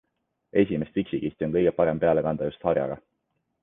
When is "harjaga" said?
2.71-3.03